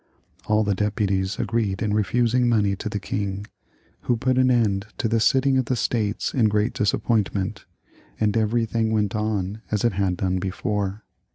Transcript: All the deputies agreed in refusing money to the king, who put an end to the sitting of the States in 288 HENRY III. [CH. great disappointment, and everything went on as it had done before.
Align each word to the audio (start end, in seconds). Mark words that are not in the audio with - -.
All 0.47 0.63
the 0.63 0.73
deputies 0.73 1.37
agreed 1.37 1.83
in 1.83 1.93
refusing 1.93 2.49
money 2.49 2.75
to 2.75 2.89
the 2.89 2.97
king, 2.99 3.45
who 4.05 4.17
put 4.17 4.39
an 4.39 4.49
end 4.49 4.87
to 4.97 5.07
the 5.07 5.19
sitting 5.19 5.59
of 5.59 5.65
the 5.65 5.75
States 5.75 6.33
in 6.33 6.49
288 6.49 6.53
HENRY 6.55 6.63
III. 6.63 6.69
[CH. 6.71 6.73
great 6.73 6.73
disappointment, 6.73 7.65
and 8.19 8.35
everything 8.35 8.91
went 8.91 9.15
on 9.15 9.61
as 9.69 9.83
it 9.85 9.93
had 9.93 10.17
done 10.17 10.39
before. 10.39 11.03